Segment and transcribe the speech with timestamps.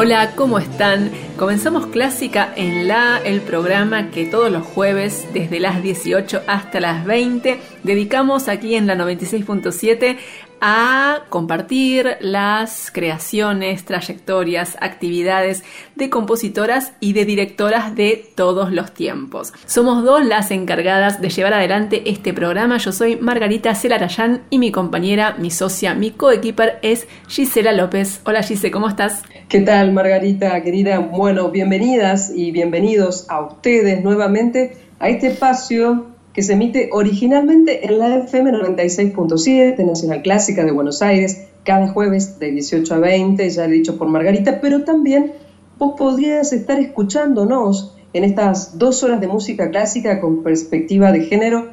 [0.00, 1.10] Hola, ¿cómo están?
[1.36, 7.04] Comenzamos Clásica en La, el programa que todos los jueves, desde las 18 hasta las
[7.04, 10.18] 20, dedicamos aquí en la 96.7
[10.60, 19.52] a compartir las creaciones, trayectorias, actividades de compositoras y de directoras de todos los tiempos.
[19.66, 22.78] Somos dos las encargadas de llevar adelante este programa.
[22.78, 28.20] Yo soy Margarita Celarayán y mi compañera, mi socia, mi coequiper es Gisela López.
[28.24, 29.22] Hola Gise, ¿cómo estás?
[29.48, 30.98] ¿Qué tal Margarita, querida?
[30.98, 37.98] Bueno, bienvenidas y bienvenidos a ustedes nuevamente a este espacio que se emite originalmente en
[37.98, 43.66] la FM 96.7, Nacional Clásica de Buenos Aires, cada jueves de 18 a 20, ya
[43.66, 45.32] dicho por Margarita, pero también
[45.78, 51.70] vos podrías estar escuchándonos en estas dos horas de música clásica con perspectiva de género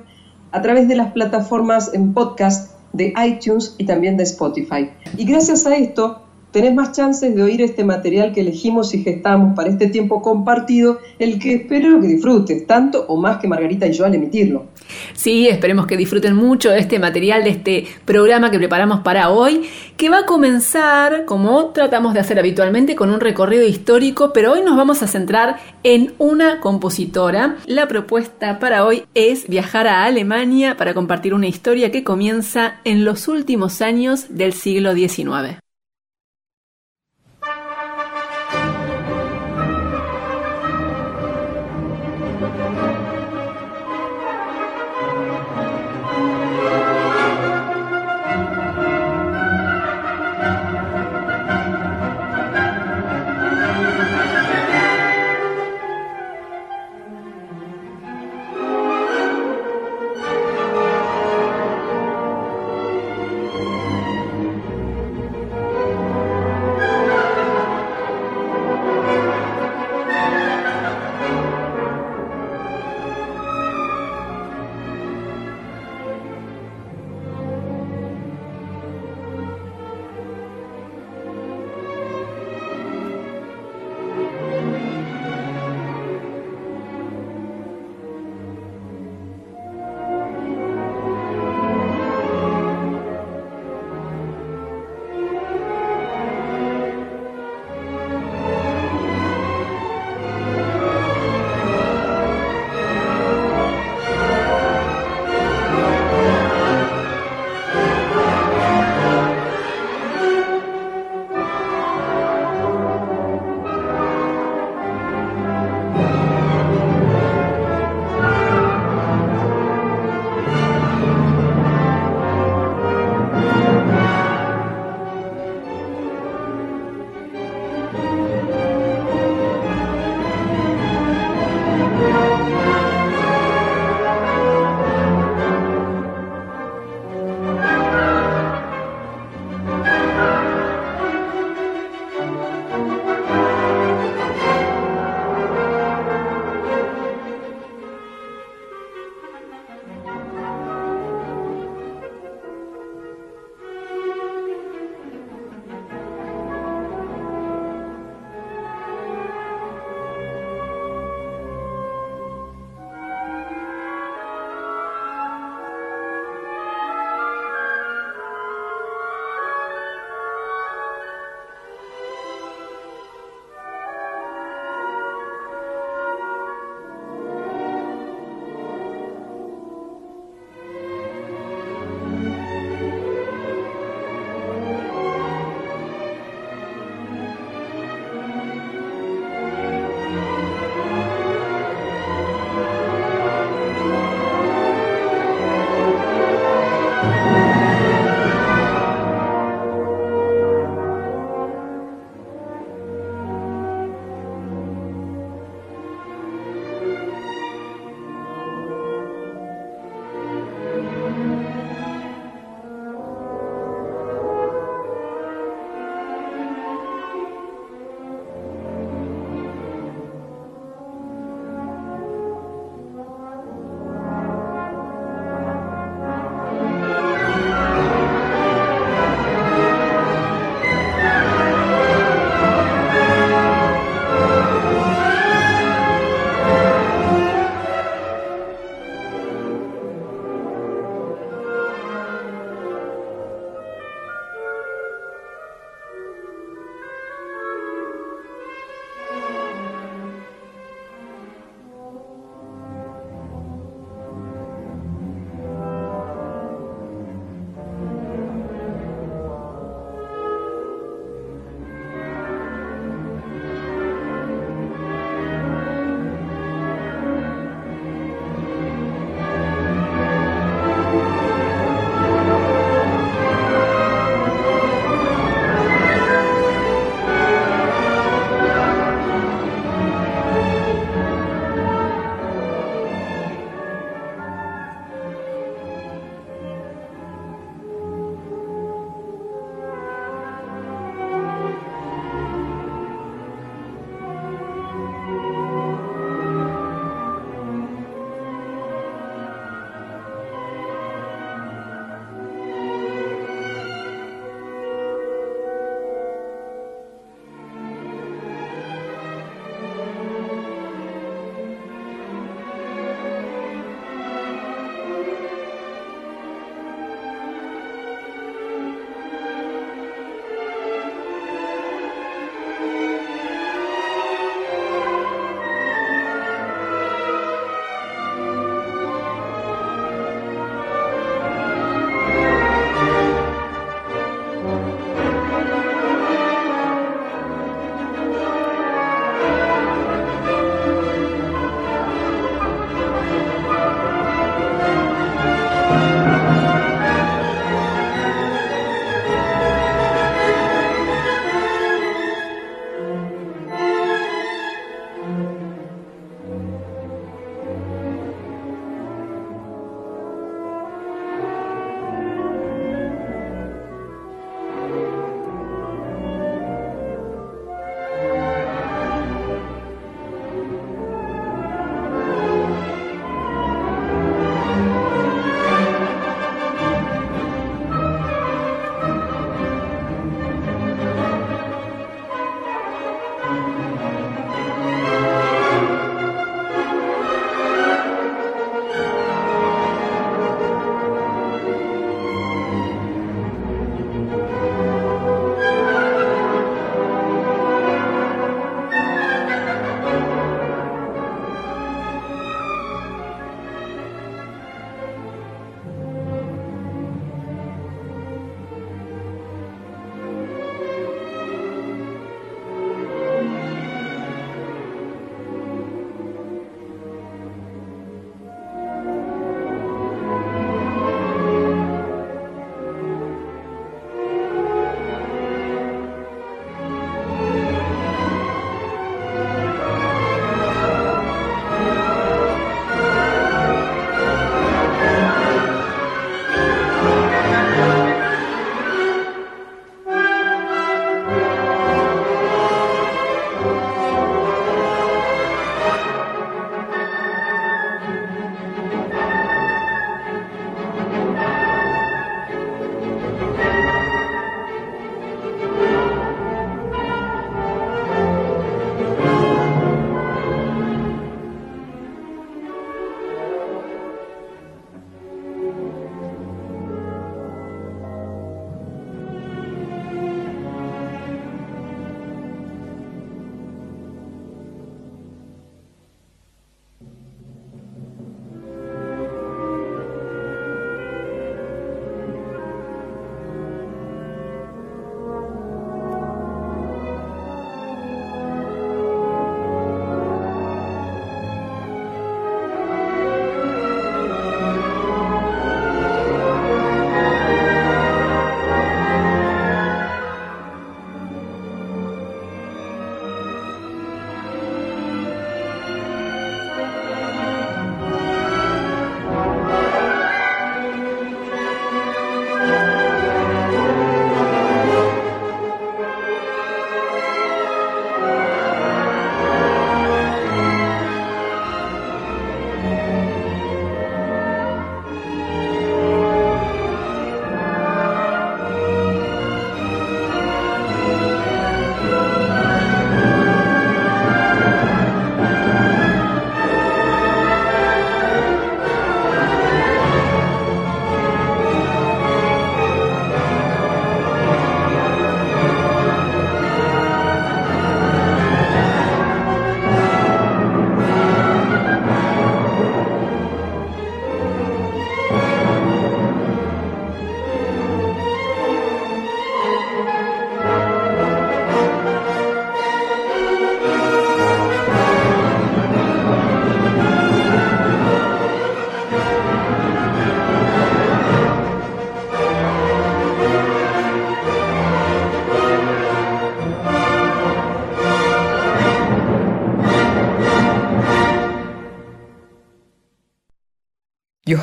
[0.52, 4.90] a través de las plataformas en podcast de iTunes y también de Spotify.
[5.16, 6.25] Y gracias a esto
[6.56, 11.02] tenés más chances de oír este material que elegimos y gestamos para este tiempo compartido,
[11.20, 14.68] el que espero que disfrutes, tanto o más que Margarita y yo al emitirlo.
[15.14, 19.64] Sí, esperemos que disfruten mucho de este material, de este programa que preparamos para hoy,
[19.98, 24.62] que va a comenzar, como tratamos de hacer habitualmente, con un recorrido histórico, pero hoy
[24.62, 27.58] nos vamos a centrar en una compositora.
[27.66, 33.04] La propuesta para hoy es viajar a Alemania para compartir una historia que comienza en
[33.04, 35.65] los últimos años del siglo XIX.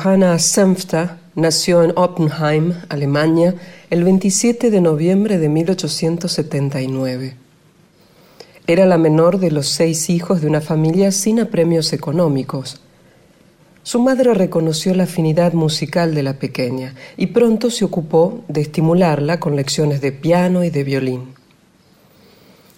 [0.03, 3.55] Johanna Senfta nació en Oppenheim, Alemania,
[3.89, 7.37] el 27 de noviembre de 1879.
[8.67, 12.81] Era la menor de los seis hijos de una familia sin apremios económicos.
[13.83, 19.39] Su madre reconoció la afinidad musical de la pequeña y pronto se ocupó de estimularla
[19.39, 21.33] con lecciones de piano y de violín.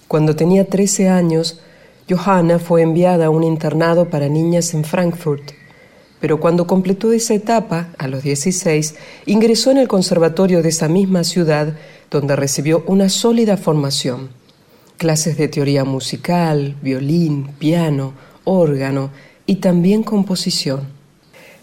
[0.07, 1.59] Cuando tenía 13 años,
[2.07, 5.64] Johanna fue enviada a un internado para niñas en Frankfurt
[6.19, 8.95] pero cuando completó esa etapa, a los 16,
[9.25, 11.75] ingresó en el conservatorio de esa misma ciudad,
[12.09, 14.29] donde recibió una sólida formación.
[14.97, 18.13] Clases de teoría musical, violín, piano,
[18.45, 19.11] órgano
[19.45, 20.87] y también composición.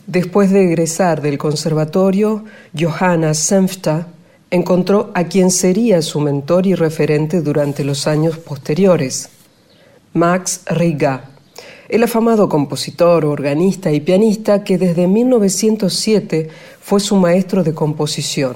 [0.06, 2.44] Después de egresar del conservatorio,
[2.78, 4.09] Johanna Senfta
[4.50, 9.30] encontró a quien sería su mentor y referente durante los años posteriores,
[10.12, 11.30] Max Riga,
[11.92, 16.49] el afamado compositor, organista y pianista que desde 1907
[16.80, 18.54] fue su maestro de composición.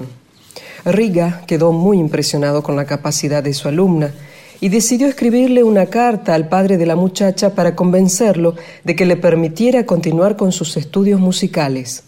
[0.83, 4.11] Riga quedó muy impresionado con la capacidad de su alumna
[4.59, 9.17] y decidió escribirle una carta al padre de la muchacha para convencerlo de que le
[9.17, 12.05] permitiera continuar con sus estudios musicales.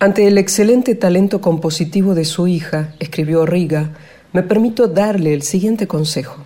[0.00, 3.92] Ante el excelente talento compositivo de su hija, escribió Riga,
[4.32, 6.38] me permito darle el siguiente consejo.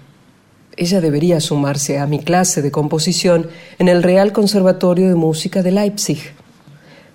[0.76, 5.72] Ella debería sumarse a mi clase de composición en el Real Conservatorio de Música de
[5.72, 6.18] Leipzig.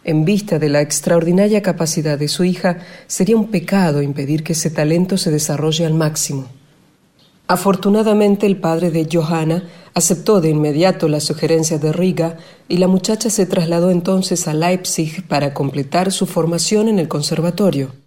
[0.04, 4.72] En vista de la extraordinaria capacidad de su hija, sería un pecado impedir que ese
[4.72, 6.48] talento se desarrolle al máximo.
[7.48, 9.64] Afortunadamente el padre de Johanna
[9.94, 12.38] aceptó de inmediato la sugerencia de Riga
[12.68, 18.01] y la muchacha se trasladó entonces a Leipzig para completar su formación en el conservatorio.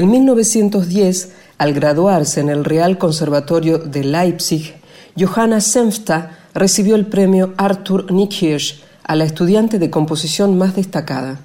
[0.00, 4.72] En 1910, al graduarse en el Real Conservatorio de Leipzig,
[5.14, 11.40] Johanna Senfta recibió el premio Arthur Nikhirsch a la estudiante de composición más destacada.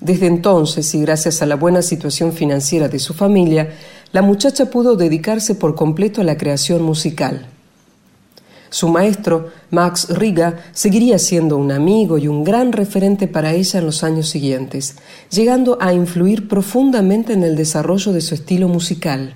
[0.00, 3.74] Desde entonces, y gracias a la buena situación financiera de su familia,
[4.12, 7.51] la muchacha pudo dedicarse por completo a la creación musical.
[8.72, 13.84] Su maestro, Max Riga, seguiría siendo un amigo y un gran referente para ella en
[13.84, 14.96] los años siguientes,
[15.30, 19.34] llegando a influir profundamente en el desarrollo de su estilo musical.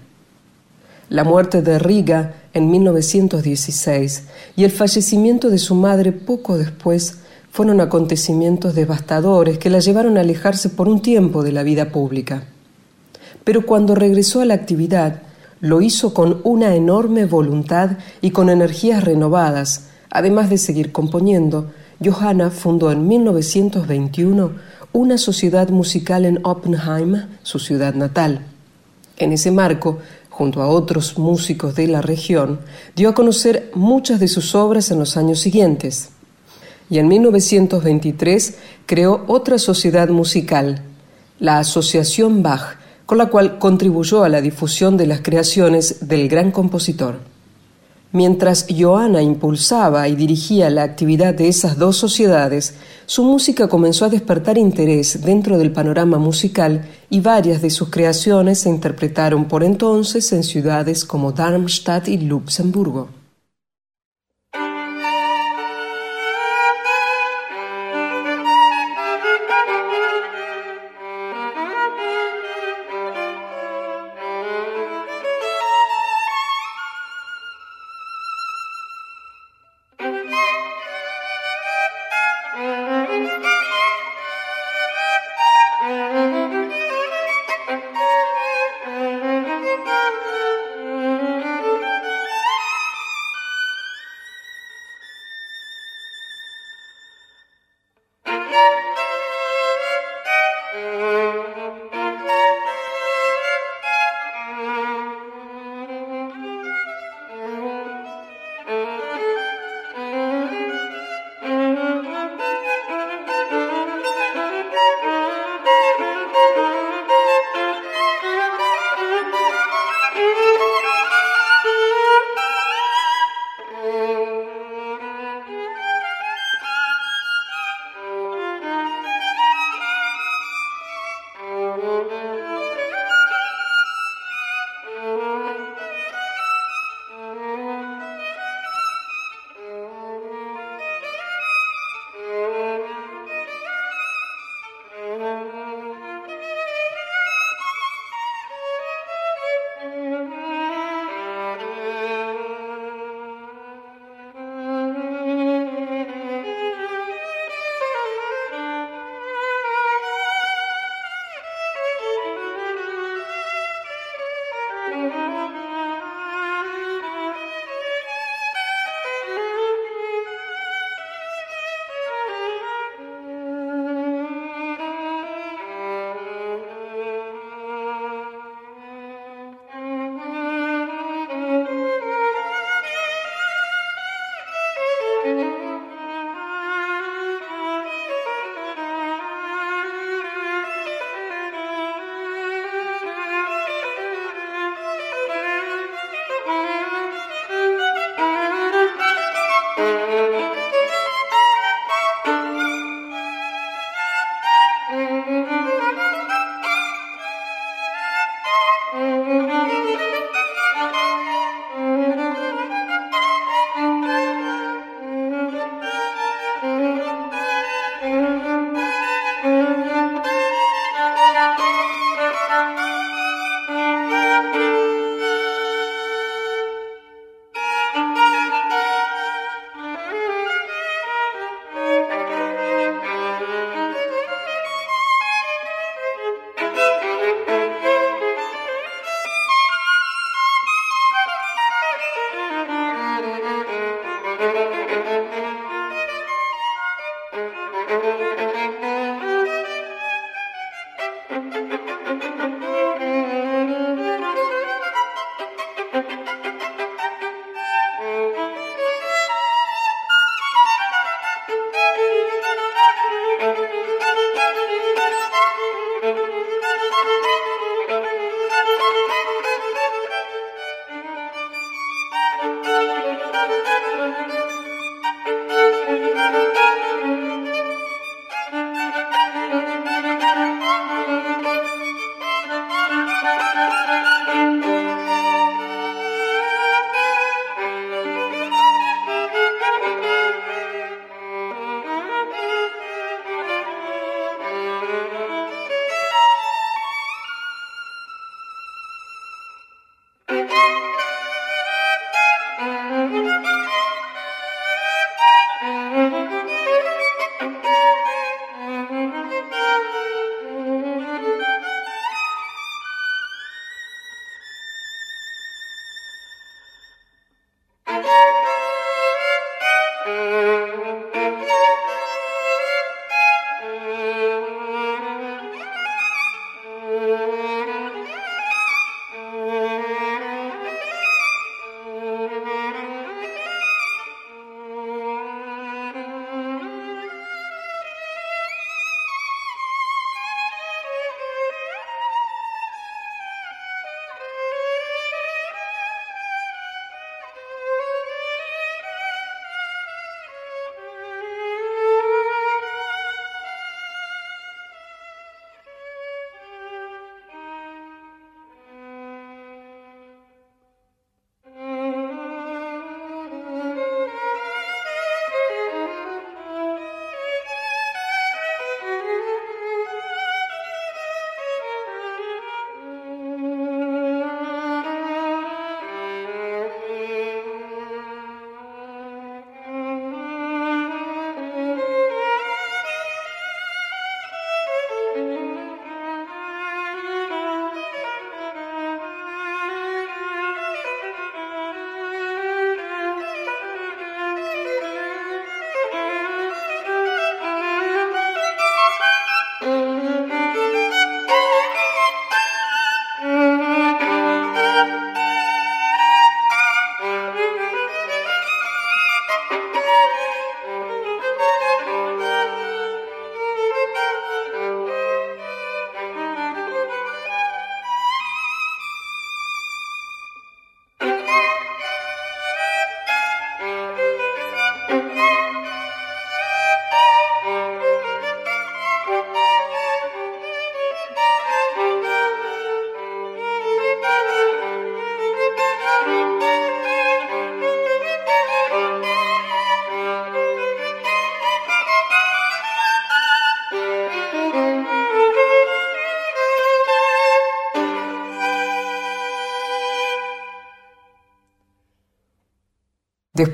[1.10, 4.22] La muerte de Riga en 1916
[4.56, 7.18] y el fallecimiento de su madre poco después
[7.50, 12.44] fueron acontecimientos devastadores que la llevaron a alejarse por un tiempo de la vida pública.
[13.44, 15.25] Pero cuando regresó a la actividad,
[15.60, 19.88] lo hizo con una enorme voluntad y con energías renovadas.
[20.10, 21.70] Además de seguir componiendo,
[22.04, 24.52] Johanna fundó en 1921
[24.92, 28.46] una sociedad musical en Oppenheim, su ciudad natal.
[29.16, 29.98] En ese marco,
[30.30, 32.60] junto a otros músicos de la región,
[32.94, 36.10] dio a conocer muchas de sus obras en los años siguientes.
[36.90, 40.82] Y en 1923 creó otra sociedad musical,
[41.38, 46.50] la Asociación Bach, con la cual contribuyó a la difusión de las creaciones del gran
[46.50, 47.20] compositor.
[48.12, 54.08] Mientras Johanna impulsaba y dirigía la actividad de esas dos sociedades, su música comenzó a
[54.08, 60.32] despertar interés dentro del panorama musical y varias de sus creaciones se interpretaron por entonces
[60.32, 63.08] en ciudades como Darmstadt y Luxemburgo.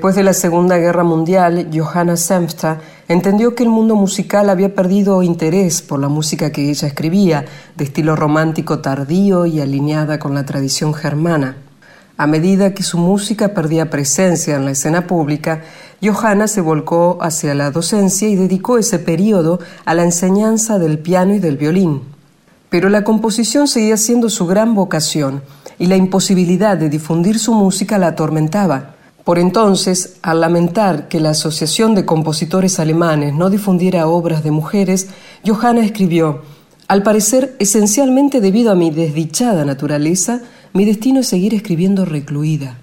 [0.03, 5.23] Después de la Segunda Guerra Mundial, Johanna Senfta entendió que el mundo musical había perdido
[5.23, 7.45] interés por la música que ella escribía,
[7.77, 11.55] de estilo romántico tardío y alineada con la tradición germana.
[12.17, 15.61] A medida que su música perdía presencia en la escena pública,
[16.03, 21.33] Johanna se volcó hacia la docencia y dedicó ese periodo a la enseñanza del piano
[21.33, 22.01] y del violín.
[22.69, 25.43] Pero la composición seguía siendo su gran vocación
[25.79, 28.92] y la imposibilidad de difundir su música la atormentaba.
[29.23, 35.07] Por entonces, al lamentar que la Asociación de Compositores Alemanes no difundiera obras de mujeres,
[35.45, 36.41] Johanna escribió,
[36.89, 40.41] Al parecer, esencialmente debido a mi desdichada naturaleza,
[40.73, 42.82] mi destino es seguir escribiendo recluida.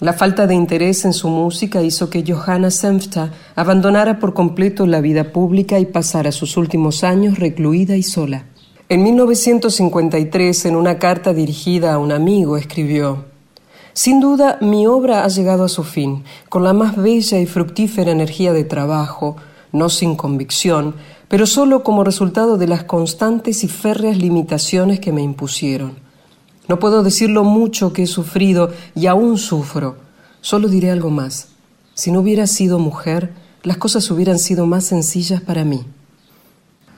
[0.00, 5.02] La falta de interés en su música hizo que Johanna Senfta abandonara por completo la
[5.02, 8.46] vida pública y pasara sus últimos años recluida y sola.
[8.88, 13.26] En 1953, en una carta dirigida a un amigo, escribió
[13.92, 18.10] Sin duda, mi obra ha llegado a su fin, con la más bella y fructífera
[18.10, 19.36] energía de trabajo,
[19.70, 20.94] no sin convicción,
[21.28, 26.09] pero solo como resultado de las constantes y férreas limitaciones que me impusieron.
[26.70, 29.96] No puedo decir lo mucho que he sufrido y aún sufro.
[30.40, 31.48] Solo diré algo más.
[31.94, 33.32] Si no hubiera sido mujer,
[33.64, 35.84] las cosas hubieran sido más sencillas para mí.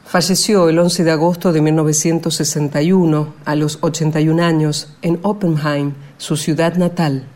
[0.04, 6.76] Falleció el 11 de agosto de 1961, a los 81 años, en Oppenheim, su ciudad
[6.76, 7.26] natal.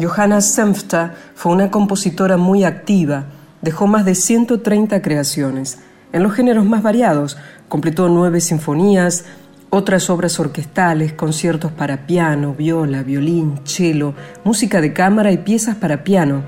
[0.00, 3.24] Johanna Senfta fue una compositora muy activa,
[3.62, 5.78] dejó más de 130 creaciones,
[6.12, 7.36] en los géneros más variados,
[7.68, 9.24] completó nueve sinfonías,
[9.70, 16.04] otras obras orquestales, conciertos para piano, viola, violín, cello, música de cámara y piezas para
[16.04, 16.42] piano.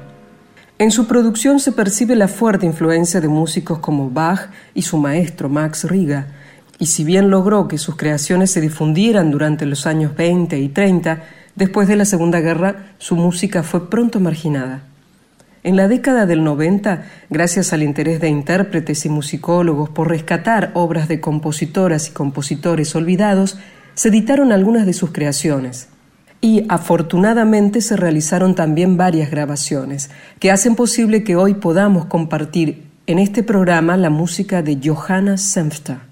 [0.79, 5.49] En su producción se percibe la fuerte influencia de músicos como Bach y su maestro
[5.49, 6.29] Max Riga,
[6.79, 11.23] y si bien logró que sus creaciones se difundieran durante los años 20 y 30,
[11.57, 14.83] Después de la Segunda Guerra, su música fue pronto marginada.
[15.63, 21.07] En la década del 90, gracias al interés de intérpretes y musicólogos por rescatar obras
[21.07, 23.59] de compositoras y compositores olvidados,
[23.95, 25.89] se editaron algunas de sus creaciones.
[26.41, 33.19] Y afortunadamente se realizaron también varias grabaciones, que hacen posible que hoy podamos compartir en
[33.19, 36.10] este programa la música de Johanna Senfta.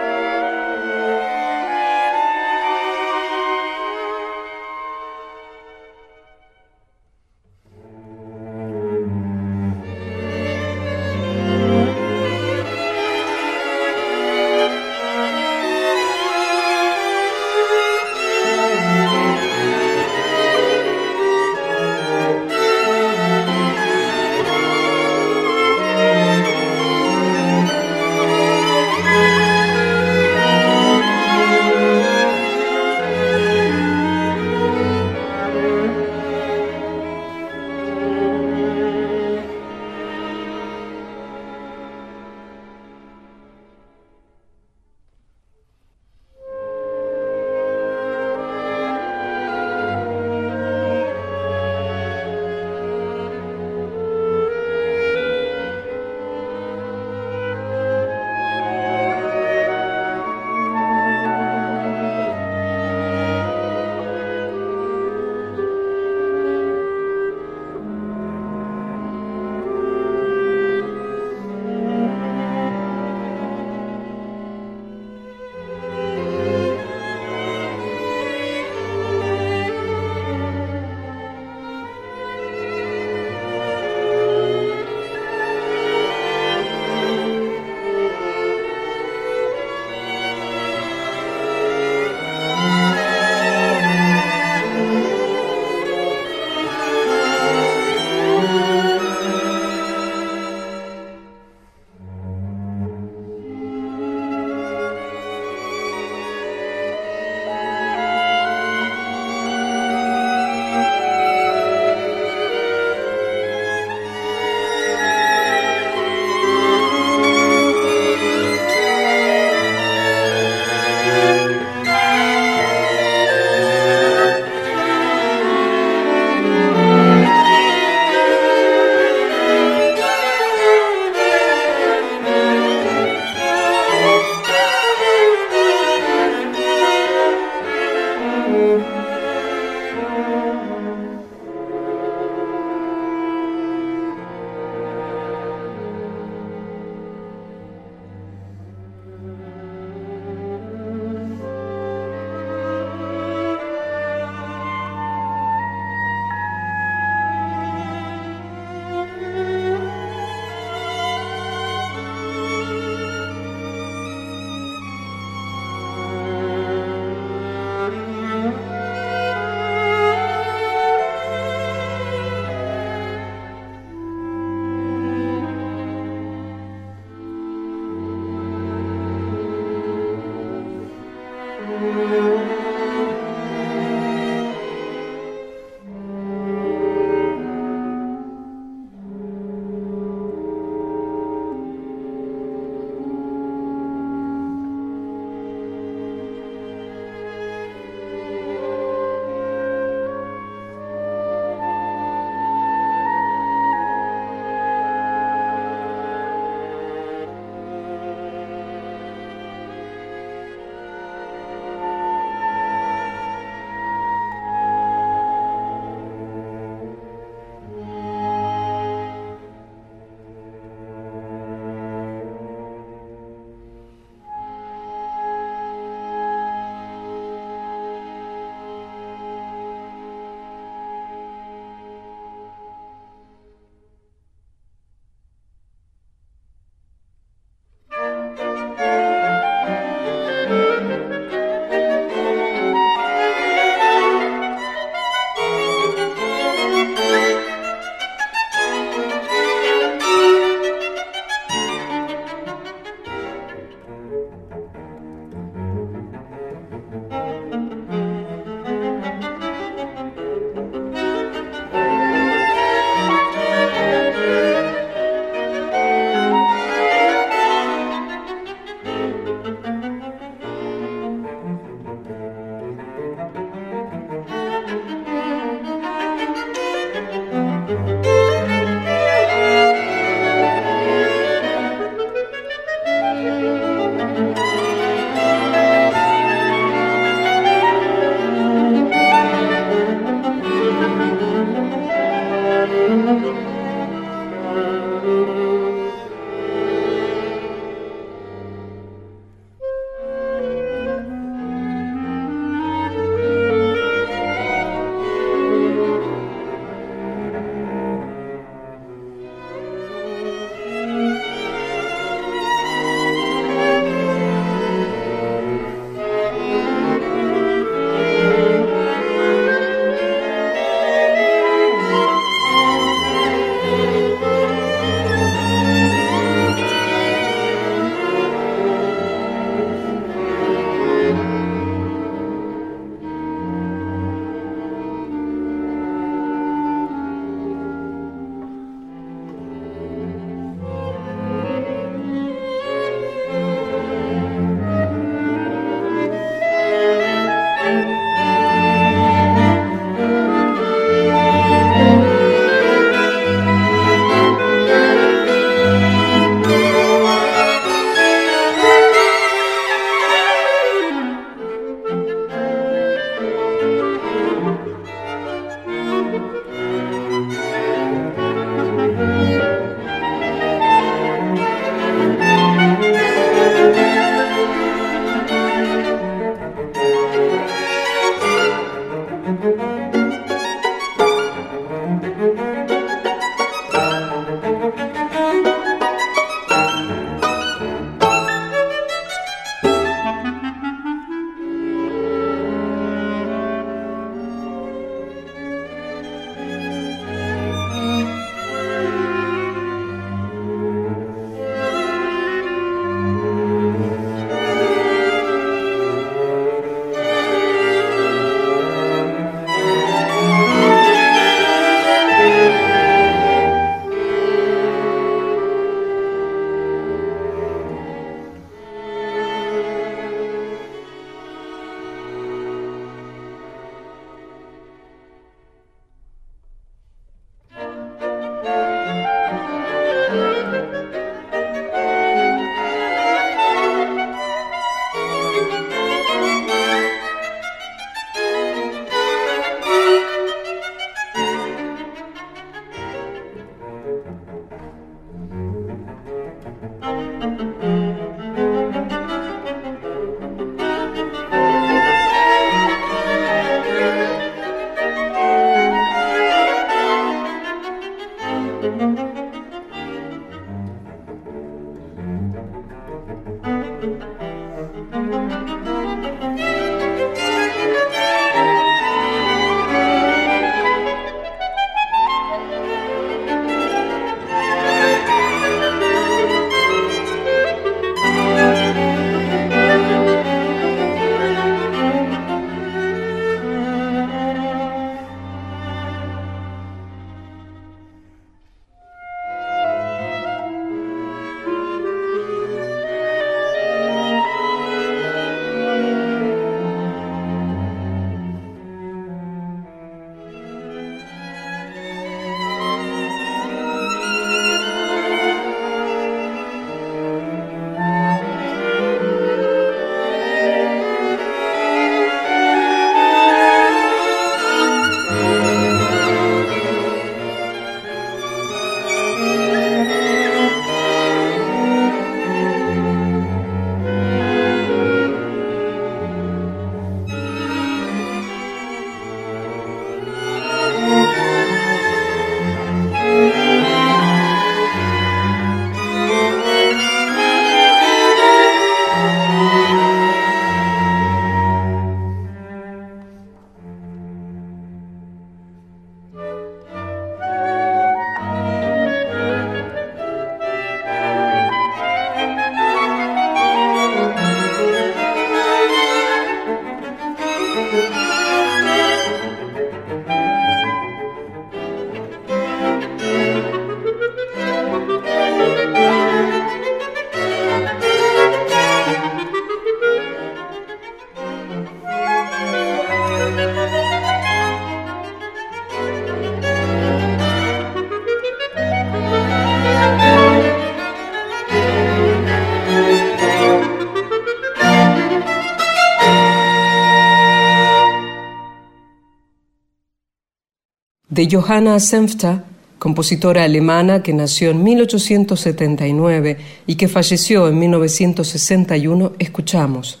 [591.22, 592.46] De Johanna Senfta,
[592.80, 600.00] compositora alemana que nació en 1879 y que falleció en 1961, escuchamos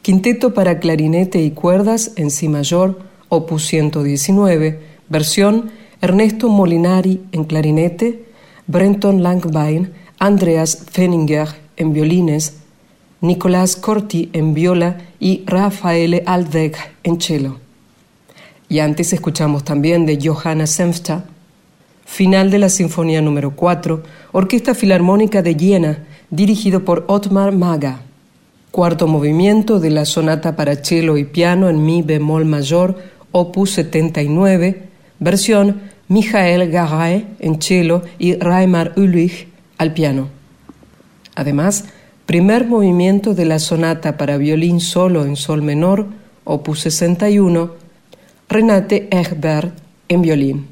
[0.00, 2.98] Quinteto para clarinete y cuerdas en Si mayor,
[3.28, 8.24] opus 119, versión Ernesto Molinari en clarinete,
[8.66, 12.54] Brenton Langbein, Andreas Fenninger en violines,
[13.20, 17.63] Nicolás Corti en viola y Rafael Aldeg en cello.
[18.68, 21.24] Y antes escuchamos también de Johanna Senfta,
[22.04, 24.02] Final de la Sinfonía número 4,
[24.32, 28.02] Orquesta Filarmónica de Jena, dirigido por Otmar Maga.
[28.70, 32.98] Cuarto movimiento de la sonata para cello y piano en mi bemol mayor,
[33.32, 34.88] opus 79,
[35.18, 39.48] versión Michael Garay en cello y Raimar Ulrich
[39.78, 40.28] al piano.
[41.34, 41.86] Además,
[42.26, 46.06] primer movimiento de la sonata para violín solo en sol menor,
[46.44, 47.83] opus 61,
[48.48, 49.74] Renate Egbert
[50.08, 50.66] en violín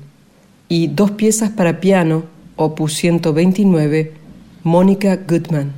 [0.68, 2.24] y dos piezas para piano,
[2.56, 4.12] opus 129,
[4.62, 5.72] Mónica Goodman.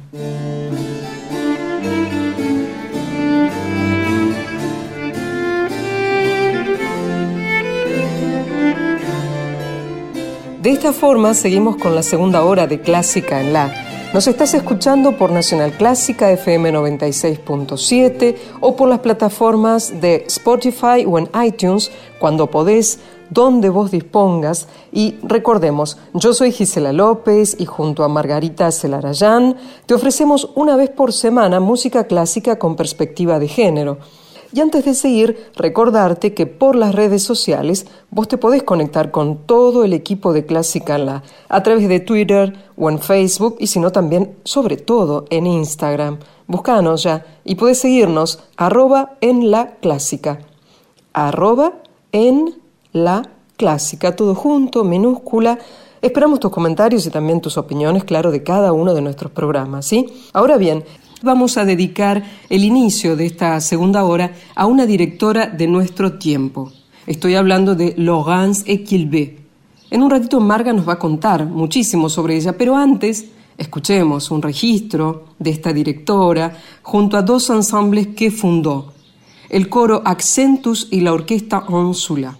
[10.62, 13.83] De esta forma seguimos con la segunda hora de Clásica en la.
[14.14, 21.18] Nos estás escuchando por Nacional Clásica FM 96.7 o por las plataformas de Spotify o
[21.18, 21.90] en iTunes
[22.20, 23.00] cuando podés
[23.30, 24.68] donde vos dispongas.
[24.92, 30.90] Y recordemos, yo soy Gisela López y junto a Margarita Celarayán te ofrecemos una vez
[30.90, 33.98] por semana música clásica con perspectiva de género.
[34.54, 39.38] Y antes de seguir, recordarte que por las redes sociales vos te podés conectar con
[39.38, 43.80] todo el equipo de Clásica La a través de Twitter o en Facebook y si
[43.80, 46.20] no también, sobre todo, en Instagram.
[46.46, 50.38] Búscanos ya y puedes seguirnos arroba en la clásica.
[51.12, 51.72] Arroba
[52.12, 52.54] en
[52.92, 55.58] la clásica, todo junto, minúscula.
[56.00, 60.06] Esperamos tus comentarios y también tus opiniones, claro, de cada uno de nuestros programas, ¿sí?
[60.32, 60.84] Ahora bien,
[61.22, 66.72] vamos a dedicar el inicio de esta segunda hora a una directora de nuestro tiempo.
[67.06, 69.38] Estoy hablando de Laurence Equilbé.
[69.90, 73.26] En un ratito Marga nos va a contar muchísimo sobre ella, pero antes
[73.58, 78.92] escuchemos un registro de esta directora junto a dos ensambles que fundó,
[79.50, 82.38] el coro Accentus y la orquesta Onsula.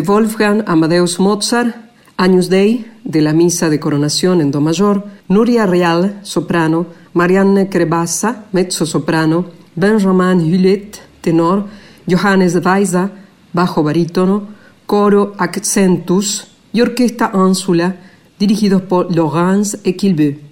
[0.00, 1.74] Wolfgang Amadeus Mozart,
[2.16, 8.44] Agnus Dei, de la Misa de Coronación en Do mayor, Nuria Real, soprano, Marianne Crebassa,
[8.52, 11.66] mezzo soprano, Benjamin Hullet, tenor,
[12.06, 13.10] Johannes Weisa,
[13.52, 14.48] bajo barítono,
[14.86, 17.96] coro Accentus y orquesta Ansula,
[18.38, 20.47] dirigidos por Laurence Equilbeux.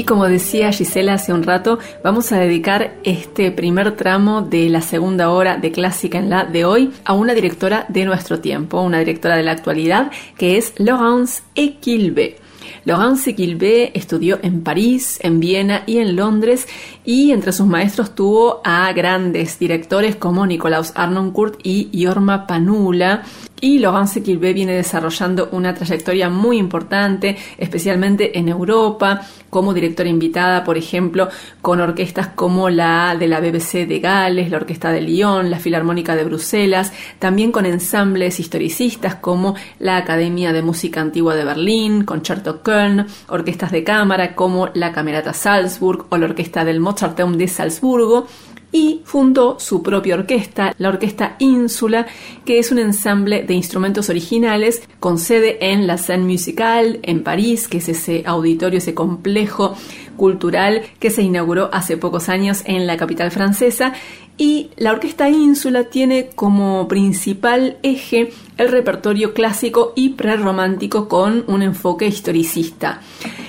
[0.00, 4.80] Y como decía Gisela hace un rato, vamos a dedicar este primer tramo de la
[4.80, 9.00] segunda hora de Clásica en la de hoy a una directora de nuestro tiempo, una
[9.00, 12.38] directora de la actualidad, que es Laurence Equilbe.
[12.86, 16.66] Laurence Equilbe estudió en París, en Viena y en Londres
[17.10, 23.24] y entre sus maestros tuvo a grandes directores como Nicolaus Arnoncourt y Jorma Panula.
[23.60, 30.64] Y Laurence Quilbé viene desarrollando una trayectoria muy importante, especialmente en Europa, como directora invitada,
[30.64, 31.28] por ejemplo,
[31.60, 36.16] con orquestas como la de la BBC de Gales, la Orquesta de Lyon, la Filarmónica
[36.16, 42.62] de Bruselas, también con ensambles historicistas como la Academia de Música Antigua de Berlín, Concerto
[42.62, 48.26] Köln, orquestas de cámara como la Camerata Salzburg o la Orquesta del Mozarteum de Salzburgo,
[48.72, 52.06] y fundó su propia orquesta, la Orquesta Ínsula,
[52.44, 57.66] que es un ensamble de instrumentos originales con sede en la Scène Musicale en París,
[57.66, 59.74] que es ese auditorio, ese complejo
[60.16, 63.94] cultural que se inauguró hace pocos años en la capital francesa
[64.36, 71.62] y la Orquesta Ínsula tiene como principal eje el repertorio clásico y prerromántico con un
[71.62, 73.02] enfoque historicista.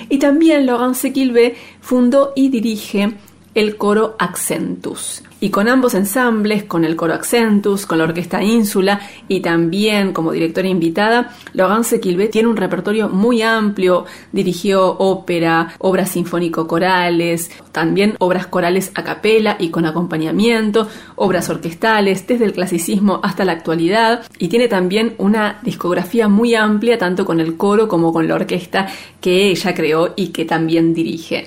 [0.10, 3.14] Y también Laurence Quilbé fundó y dirige
[3.54, 5.24] el coro Accentus.
[5.43, 10.34] Y con ambos ensambles, con el coro Accentus, con la orquesta Ínsula y también como
[10.34, 18.45] directora invitada, Laurence Quilbé tiene un repertorio muy amplio, dirigió ópera, obras sinfónico-corales, también obras
[18.45, 24.47] corales a capela y con acompañamiento, obras orquestales, desde el clasicismo hasta la actualidad, y
[24.47, 28.88] tiene también una discografía muy amplia, tanto con el coro como con la orquesta
[29.20, 31.45] que ella creó y que también dirige.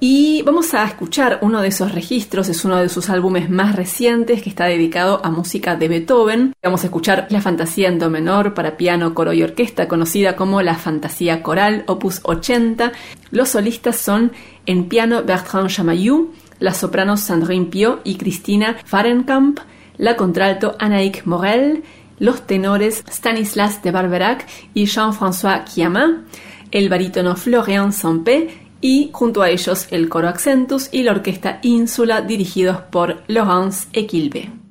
[0.00, 4.42] Y vamos a escuchar uno de esos registros, es uno de sus álbumes más recientes
[4.42, 6.52] que está dedicado a música de Beethoven.
[6.62, 10.60] Vamos a escuchar la fantasía en do menor para piano, coro y orquesta, conocida como
[10.62, 12.92] la fantasía coral, opus 80.
[13.30, 14.32] Los solistas son
[14.66, 19.60] en piano Bertrand Chamayou, la soprano Sandrine Pio y Cristina Fahrenkamp,
[19.96, 21.82] la contralto Anaïk Morel,
[22.18, 26.24] los tenores Stanislas de Barberac y Jean-François Chiama,
[26.70, 32.20] el barítono Florian Sampé y junto a ellos el coro Accentus y la orquesta Ínsula
[32.20, 34.63] dirigidos por Laurence Equilbe.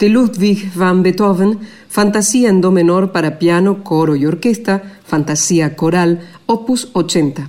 [0.00, 6.20] De Ludwig van Beethoven, Fantasía en Do menor para piano, coro y orquesta, Fantasía coral,
[6.46, 7.48] opus 80.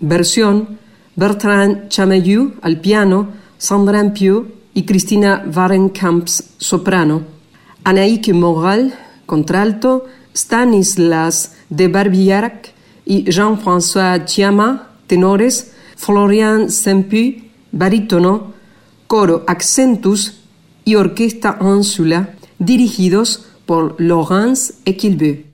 [0.00, 0.78] Versión
[1.14, 3.28] Bertrand Chameillou al piano,
[3.58, 7.22] Sandra Pieux y Cristina Varenkamps soprano,
[7.84, 8.94] Anaïque Moral
[9.26, 12.72] contralto, Stanislas de Barbillac
[13.04, 18.54] y Jean-François Chiama tenores, Florian Sempuy barítono,
[19.06, 20.39] coro Accentus
[20.84, 25.50] y Orquesta Ansula, dirigidos por Laurence Equilbeux.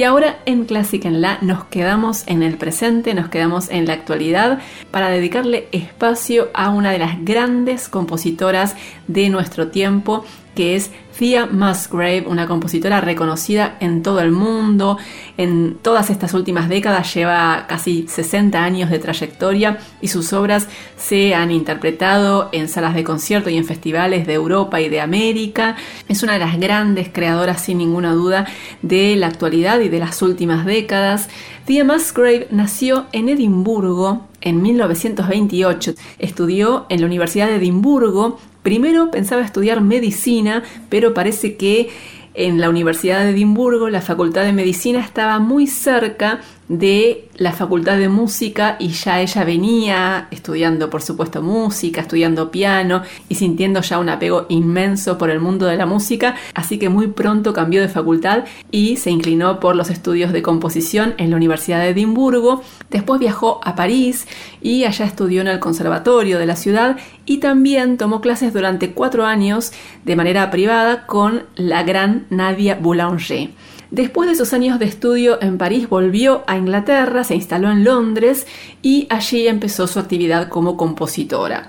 [0.00, 3.92] Y ahora en Clásica en La nos quedamos en el presente, nos quedamos en la
[3.92, 4.60] actualidad
[4.90, 8.76] para dedicarle espacio a una de las grandes compositoras
[9.08, 10.24] de nuestro tiempo,
[10.54, 14.96] que es Thea Musgrave, una compositora reconocida en todo el mundo.
[15.36, 21.34] En todas estas últimas décadas lleva casi 60 años de trayectoria y sus obras se
[21.34, 25.76] han interpretado en salas de concierto y en festivales de Europa y de América.
[26.08, 28.46] Es una de las grandes creadoras, sin ninguna duda,
[28.80, 31.28] de la actualidad y de las últimas décadas.
[31.66, 35.94] Thea Musgrave nació en Edimburgo en 1928.
[36.18, 41.88] Estudió en la Universidad de Edimburgo Primero pensaba estudiar medicina, pero parece que
[42.34, 46.40] en la Universidad de Edimburgo la Facultad de Medicina estaba muy cerca
[46.70, 53.02] de la Facultad de Música y ya ella venía estudiando, por supuesto, música, estudiando piano
[53.28, 57.08] y sintiendo ya un apego inmenso por el mundo de la música, así que muy
[57.08, 61.80] pronto cambió de facultad y se inclinó por los estudios de composición en la Universidad
[61.80, 62.62] de Edimburgo.
[62.88, 64.28] Después viajó a París
[64.62, 69.26] y allá estudió en el Conservatorio de la ciudad y también tomó clases durante cuatro
[69.26, 69.72] años
[70.04, 73.50] de manera privada con la gran Nadia Boulanger.
[73.90, 78.46] Después de sus años de estudio en París, volvió a Inglaterra, se instaló en Londres
[78.82, 81.68] y allí empezó su actividad como compositora.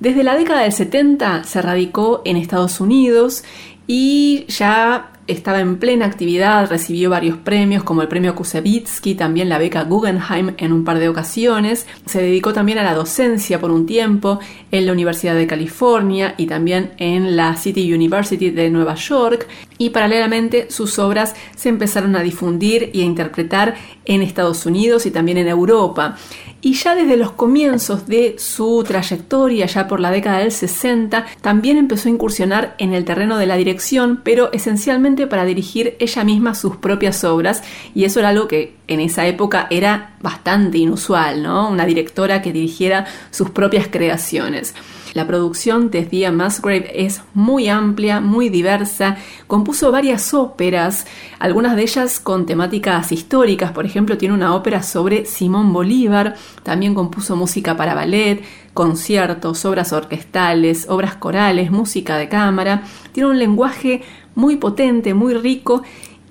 [0.00, 3.44] Desde la década del 70 se radicó en Estados Unidos
[3.86, 9.58] y ya estaba en plena actividad, recibió varios premios como el premio Kusevitsky, también la
[9.58, 11.86] beca Guggenheim en un par de ocasiones.
[12.06, 14.38] Se dedicó también a la docencia por un tiempo
[14.70, 19.48] en la Universidad de California y también en la City University de Nueva York
[19.78, 23.74] y paralelamente sus obras se empezaron a difundir y a interpretar
[24.04, 26.16] en Estados Unidos y también en Europa.
[26.64, 31.76] Y ya desde los comienzos de su trayectoria, ya por la década del 60, también
[31.76, 36.54] empezó a incursionar en el terreno de la dirección, pero esencialmente para dirigir ella misma
[36.54, 37.62] sus propias obras,
[37.94, 41.68] y eso era algo que en esa época era bastante inusual, ¿no?
[41.68, 44.72] Una directora que dirigiera sus propias creaciones.
[45.14, 49.16] La producción de Thea Musgrave es muy amplia, muy diversa.
[49.46, 51.06] Compuso varias óperas,
[51.38, 53.70] algunas de ellas con temáticas históricas.
[53.70, 56.34] Por ejemplo, tiene una ópera sobre Simón Bolívar.
[56.64, 58.42] También compuso música para ballet,
[58.74, 62.82] conciertos, obras orquestales, obras corales, música de cámara.
[63.12, 64.02] Tiene un lenguaje
[64.34, 65.84] muy potente, muy rico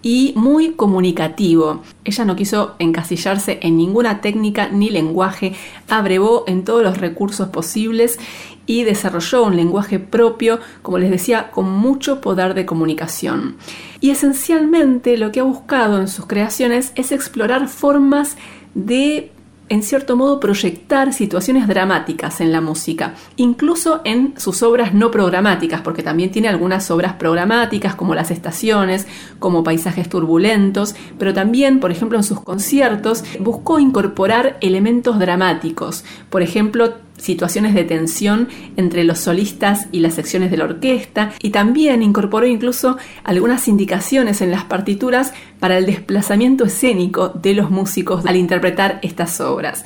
[0.04, 1.82] y muy comunicativo.
[2.04, 5.56] Ella no quiso encasillarse en ninguna técnica ni lenguaje,
[5.90, 8.20] abrevó en todos los recursos posibles
[8.66, 13.56] y desarrolló un lenguaje propio, como les decía, con mucho poder de comunicación.
[14.00, 18.38] Y esencialmente lo que ha buscado en sus creaciones es explorar formas
[18.76, 19.32] de
[19.69, 25.81] en cierto modo, proyectar situaciones dramáticas en la música, incluso en sus obras no programáticas,
[25.81, 29.07] porque también tiene algunas obras programáticas como Las Estaciones,
[29.40, 36.41] como Paisajes Turbulentos, pero también, por ejemplo, en sus conciertos buscó incorporar elementos dramáticos, por
[36.41, 42.02] ejemplo, situaciones de tensión entre los solistas y las secciones de la orquesta y también
[42.03, 48.35] incorporó incluso algunas indicaciones en las partituras para el desplazamiento escénico de los músicos al
[48.35, 49.85] interpretar estas obras.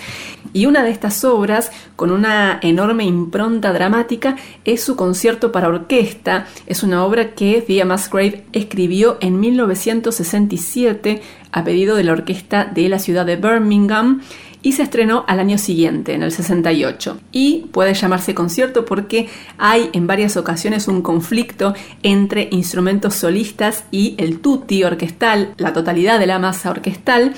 [0.53, 6.47] Y una de estas obras, con una enorme impronta dramática, es su concierto para orquesta.
[6.65, 11.21] Es una obra que Thea Musgrave escribió en 1967
[11.51, 14.21] a pedido de la orquesta de la ciudad de Birmingham
[14.61, 17.19] y se estrenó al año siguiente, en el 68.
[17.31, 21.73] Y puede llamarse concierto porque hay en varias ocasiones un conflicto
[22.03, 27.33] entre instrumentos solistas y el tutti orquestal, la totalidad de la masa orquestal,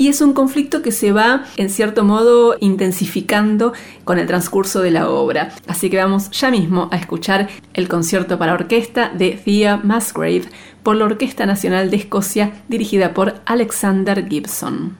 [0.00, 3.74] y es un conflicto que se va, en cierto modo, intensificando
[4.04, 5.52] con el transcurso de la obra.
[5.66, 10.44] Así que vamos ya mismo a escuchar el concierto para orquesta de Thea Musgrave
[10.82, 14.99] por la Orquesta Nacional de Escocia dirigida por Alexander Gibson.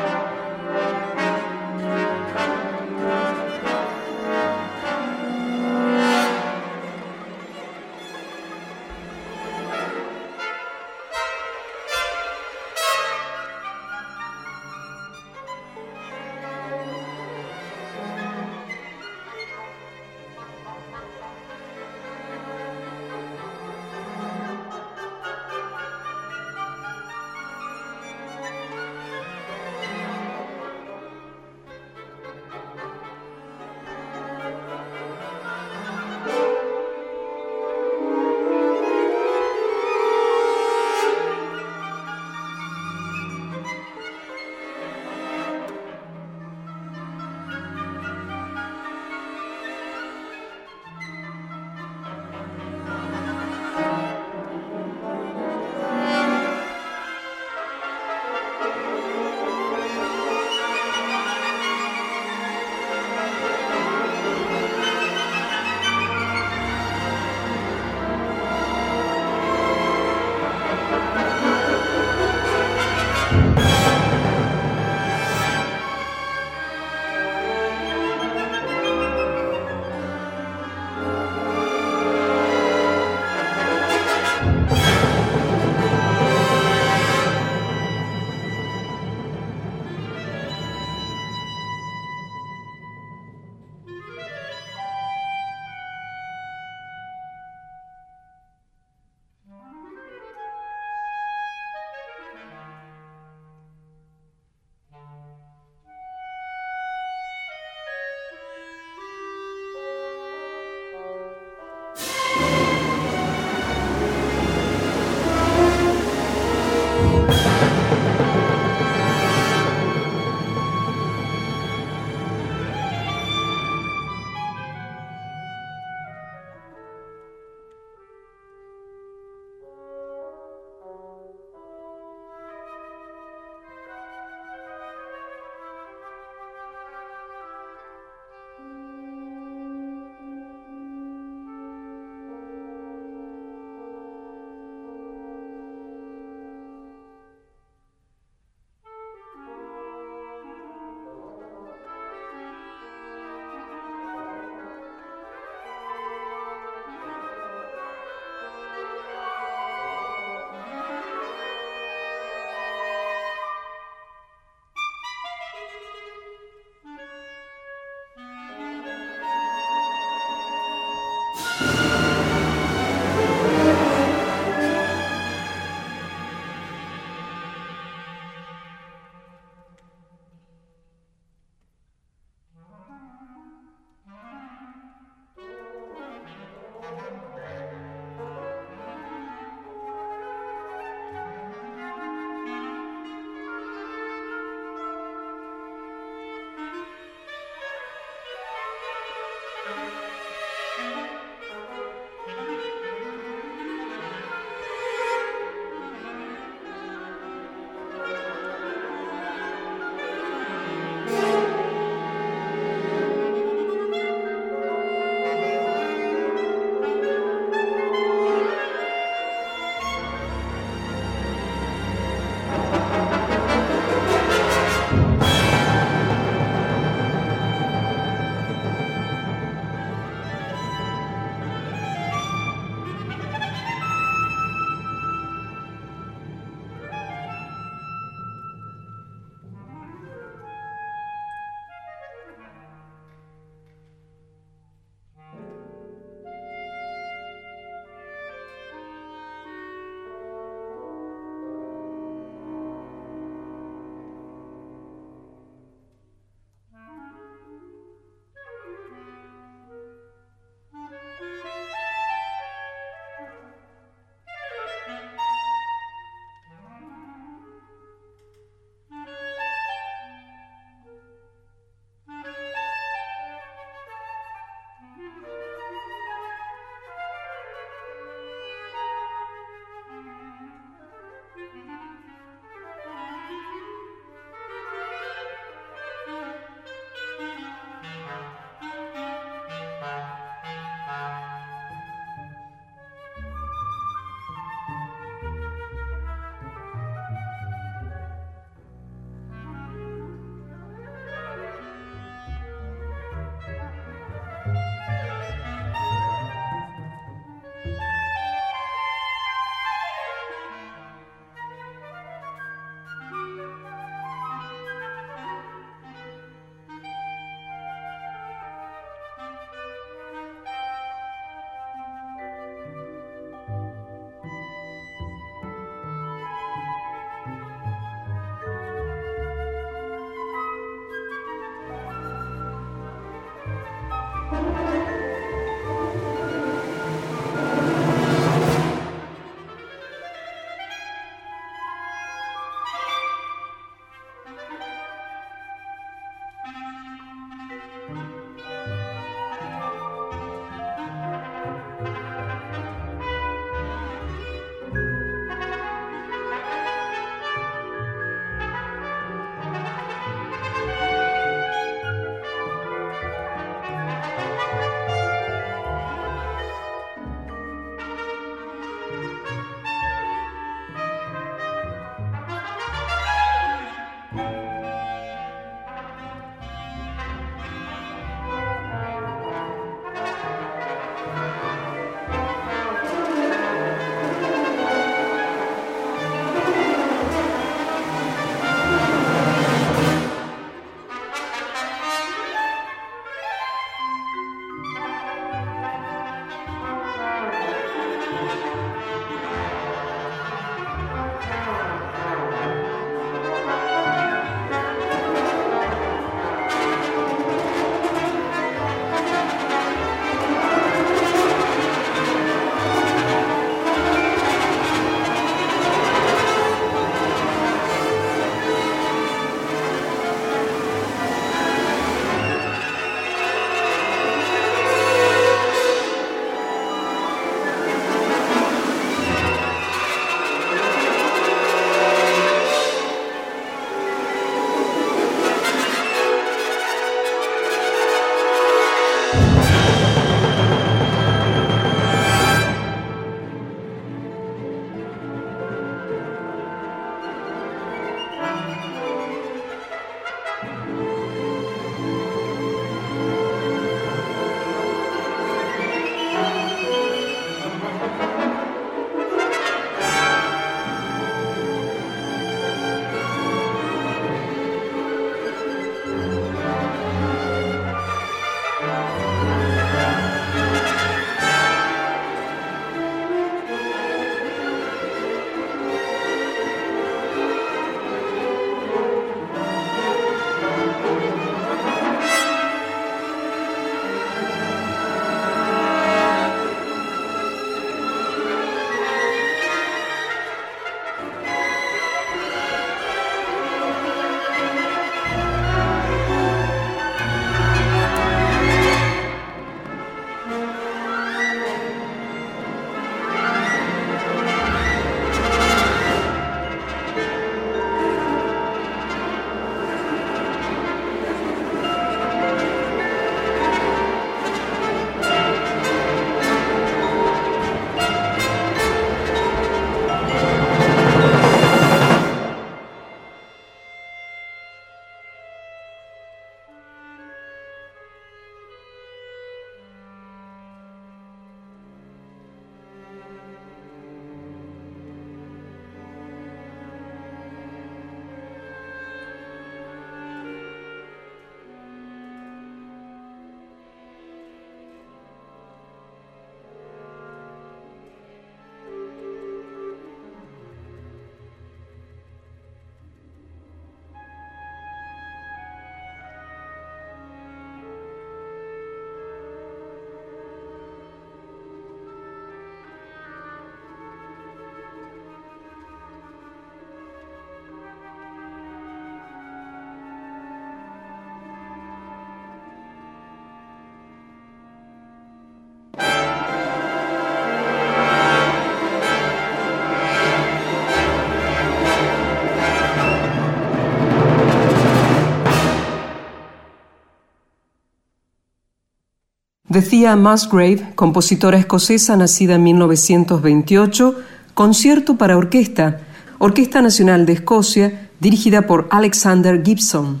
[589.52, 593.96] Decía Musgrave, compositora escocesa nacida en 1928,
[594.32, 595.80] concierto para orquesta,
[596.16, 600.00] Orquesta Nacional de Escocia, dirigida por Alexander Gibson.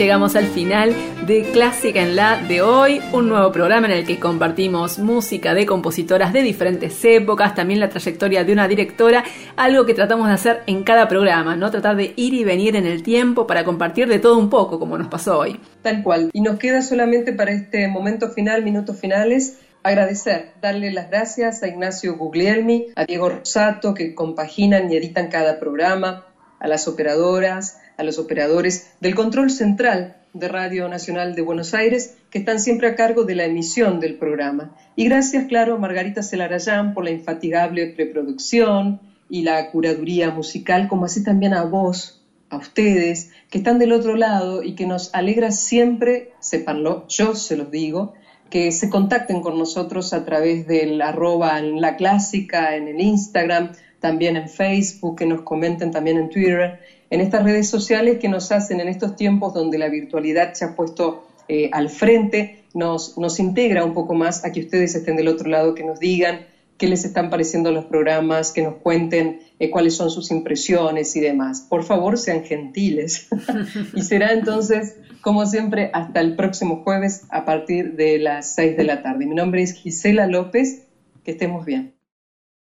[0.00, 0.94] llegamos al final
[1.30, 5.64] de Clásica en la de hoy, un nuevo programa en el que compartimos música de
[5.64, 9.22] compositoras de diferentes épocas, también la trayectoria de una directora,
[9.54, 11.70] algo que tratamos de hacer en cada programa, ¿no?
[11.70, 14.98] Tratar de ir y venir en el tiempo para compartir de todo un poco, como
[14.98, 15.60] nos pasó hoy.
[15.82, 16.30] Tal cual.
[16.32, 21.68] Y nos queda solamente para este momento final, minutos finales, agradecer, darle las gracias a
[21.68, 26.26] Ignacio Guglielmi, a Diego Rosato, que compaginan y editan cada programa,
[26.58, 32.16] a las operadoras, a los operadores del control central de Radio Nacional de Buenos Aires,
[32.30, 34.76] que están siempre a cargo de la emisión del programa.
[34.96, 41.06] Y gracias, claro, a Margarita Celarayán por la infatigable preproducción y la curaduría musical, como
[41.06, 45.52] así también a vos, a ustedes, que están del otro lado y que nos alegra
[45.52, 48.14] siempre, sépanlo, yo se los digo,
[48.50, 53.72] que se contacten con nosotros a través del arroba en la clásica, en el Instagram,
[54.00, 56.80] también en Facebook, que nos comenten también en Twitter
[57.10, 60.74] en estas redes sociales que nos hacen en estos tiempos donde la virtualidad se ha
[60.74, 65.50] puesto eh, al frente, nos, integra un poco más a que ustedes estén del otro
[65.50, 66.46] lado, que nos digan
[66.78, 71.20] qué les están pareciendo los programas, que nos cuenten eh, cuáles son sus impresiones y
[71.20, 71.66] demás.
[71.68, 73.26] Por favor, sean gentiles.
[73.94, 78.84] y será entonces, como siempre, hasta el próximo jueves a partir de las 6 de
[78.84, 79.26] la tarde.
[79.26, 80.86] Mi nombre es Gisela López.
[81.24, 81.99] Que estemos bien.